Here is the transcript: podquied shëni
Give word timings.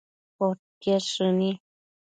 podquied 0.37 1.03
shëni 1.13 1.49